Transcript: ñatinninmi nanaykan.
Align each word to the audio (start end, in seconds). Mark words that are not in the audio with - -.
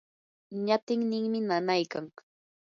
ñatinninmi 0.65 1.39
nanaykan. 1.47 2.05